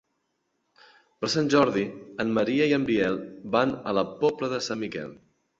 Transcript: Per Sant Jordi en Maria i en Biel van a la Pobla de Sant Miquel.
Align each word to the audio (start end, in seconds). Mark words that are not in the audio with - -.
Per 1.25 1.29
Sant 1.33 1.51
Jordi 1.55 1.83
en 2.25 2.33
Maria 2.39 2.71
i 2.71 2.75
en 2.79 2.89
Biel 2.89 3.21
van 3.57 3.77
a 3.93 3.97
la 3.99 4.09
Pobla 4.25 4.53
de 4.57 4.63
Sant 4.71 4.85
Miquel. 4.87 5.15